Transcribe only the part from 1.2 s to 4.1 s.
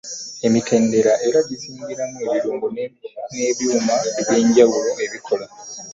era gizingiramu ebirungo n’ebyuma